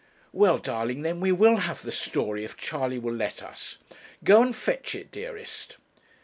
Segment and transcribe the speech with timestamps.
[0.33, 3.77] 'Well, darling, then we will have the story, if Charley will let us.
[4.23, 5.77] Go and fetch it, dearest.'